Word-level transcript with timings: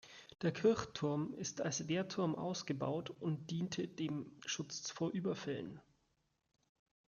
Der 0.41 0.51
Kirchturm 0.51 1.31
ist 1.35 1.61
als 1.61 1.87
Wehrturm 1.87 2.33
ausgebaut 2.33 3.11
und 3.19 3.51
diente 3.51 3.87
dem 3.87 4.31
Schutz 4.47 4.89
vor 4.89 5.11
Überfällen. 5.11 5.79